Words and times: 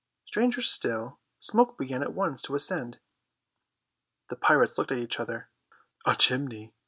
Stranger 0.25 0.63
still, 0.63 1.19
smoke 1.39 1.77
began 1.77 2.01
at 2.01 2.11
once 2.15 2.41
to 2.41 2.55
ascend. 2.55 2.97
The 4.29 4.35
pirates 4.35 4.75
looked 4.79 4.91
at 4.91 4.97
each 4.97 5.19
other. 5.19 5.51
"A 6.07 6.15
chimney!" 6.15 6.73